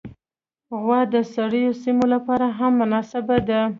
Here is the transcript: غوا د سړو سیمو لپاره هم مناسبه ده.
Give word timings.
غوا 0.81 1.01
د 1.13 1.15
سړو 1.33 1.65
سیمو 1.83 2.05
لپاره 2.13 2.47
هم 2.57 2.71
مناسبه 2.81 3.37
ده. 3.47 3.61